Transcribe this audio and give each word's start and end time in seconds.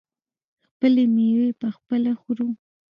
خپلې 0.65 1.03
میوې 1.15 1.49
پخپله 1.61 2.11
خورو. 2.21 2.47